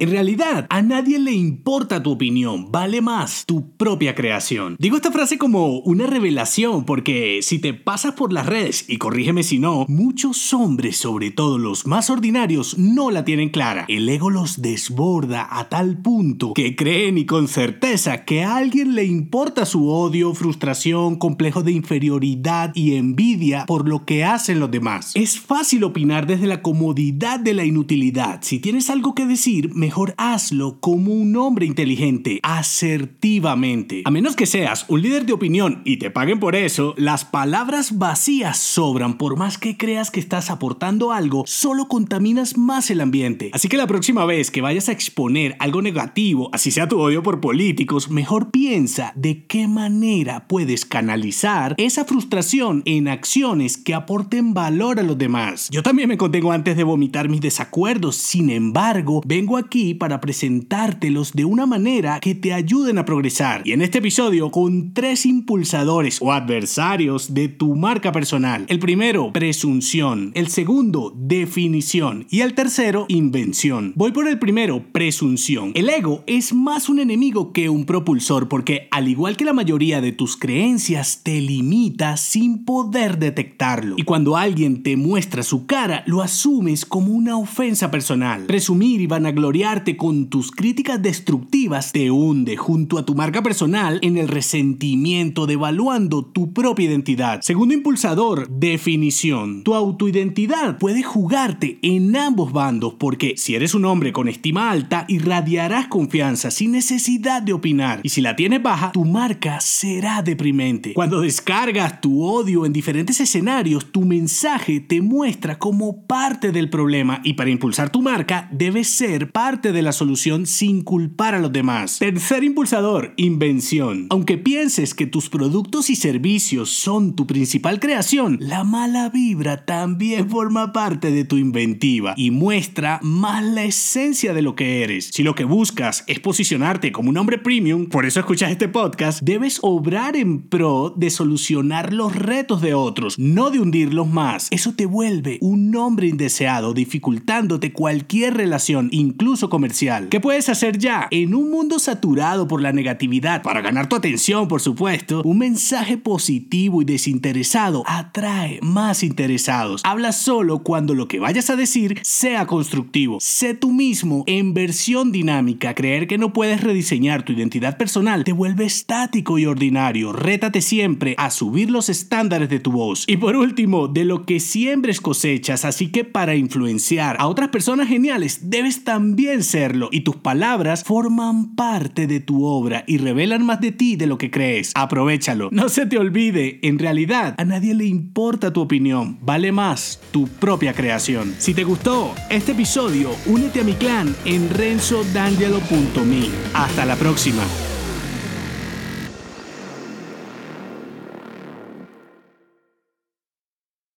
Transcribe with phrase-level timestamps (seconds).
[0.00, 4.74] En realidad, a nadie le importa tu opinión, vale más tu propia creación.
[4.80, 9.44] Digo esta frase como una revelación porque si te pasas por las redes, y corrígeme
[9.44, 13.84] si no, muchos hombres, sobre todo los más ordinarios, no la tienen clara.
[13.86, 18.96] El ego los desborda a tal punto que creen y con certeza que a alguien
[18.96, 24.72] le importa su odio, frustración, complejo de inferioridad y envidia por lo que hacen los
[24.72, 25.12] demás.
[25.14, 28.40] Es fácil opinar desde la comodidad de la inutilidad.
[28.42, 34.00] Si tienes algo que decir, mejor hazlo como un hombre inteligente, asertivamente.
[34.06, 37.98] A menos que seas un líder de opinión y te paguen por eso, las palabras
[37.98, 43.50] vacías sobran por más que creas que estás aportando algo, solo contaminas más el ambiente.
[43.52, 47.22] Así que la próxima vez que vayas a exponer algo negativo, así sea tu odio
[47.22, 54.54] por políticos, mejor piensa de qué manera puedes canalizar esa frustración en acciones que aporten
[54.54, 55.68] valor a los demás.
[55.70, 61.32] Yo también me contengo antes de vomitar mis desacuerdos, sin embargo, vengo aquí para presentártelos
[61.32, 63.62] de una manera que te ayuden a progresar.
[63.64, 68.66] Y en este episodio con tres impulsadores o adversarios de tu marca personal.
[68.68, 70.30] El primero, presunción.
[70.34, 72.26] El segundo, definición.
[72.30, 73.92] Y el tercero, invención.
[73.96, 75.72] Voy por el primero, presunción.
[75.74, 80.00] El ego es más un enemigo que un propulsor porque al igual que la mayoría
[80.00, 83.96] de tus creencias te limita sin poder detectarlo.
[83.98, 88.44] Y cuando alguien te muestra su cara, lo asumes como una ofensa personal.
[88.46, 89.63] Presumir y vanagloriar
[89.96, 96.22] con tus críticas destructivas te hunde junto a tu marca personal en el resentimiento, devaluando
[96.22, 97.40] tu propia identidad.
[97.40, 99.64] Segundo impulsador, definición.
[99.64, 105.06] Tu autoidentidad puede jugarte en ambos bandos porque si eres un hombre con estima alta,
[105.08, 108.00] irradiarás confianza sin necesidad de opinar.
[108.02, 110.92] Y si la tienes baja, tu marca será deprimente.
[110.92, 117.22] Cuando descargas tu odio en diferentes escenarios, tu mensaje te muestra como parte del problema
[117.24, 121.52] y para impulsar tu marca debes ser parte de la solución sin culpar a los
[121.52, 121.98] demás.
[121.98, 124.06] Tercer impulsador, invención.
[124.10, 130.28] Aunque pienses que tus productos y servicios son tu principal creación, la mala vibra también
[130.28, 135.10] forma parte de tu inventiva y muestra más la esencia de lo que eres.
[135.12, 139.22] Si lo que buscas es posicionarte como un hombre premium, por eso escuchas este podcast,
[139.22, 144.48] debes obrar en pro de solucionar los retos de otros, no de hundirlos más.
[144.50, 150.08] Eso te vuelve un hombre indeseado, dificultándote cualquier relación, incluso comercial.
[150.08, 151.08] ¿Qué puedes hacer ya?
[151.10, 155.98] En un mundo saturado por la negatividad, para ganar tu atención, por supuesto, un mensaje
[155.98, 159.80] positivo y desinteresado atrae más interesados.
[159.84, 163.18] Habla solo cuando lo que vayas a decir sea constructivo.
[163.20, 165.74] Sé tú mismo en versión dinámica.
[165.74, 170.12] Creer que no puedes rediseñar tu identidad personal te vuelve estático y ordinario.
[170.12, 173.04] Rétate siempre a subir los estándares de tu voz.
[173.06, 177.88] Y por último, de lo que siembres cosechas, así que para influenciar a otras personas
[177.88, 183.60] geniales debes también serlo y tus palabras forman parte de tu obra y revelan más
[183.60, 184.72] de ti de lo que crees.
[184.74, 185.48] Aprovechalo.
[185.50, 190.28] No se te olvide, en realidad a nadie le importa tu opinión, vale más tu
[190.28, 191.34] propia creación.
[191.38, 196.28] Si te gustó este episodio, únete a mi clan en renzodangelo.me.
[196.54, 197.42] Hasta la próxima.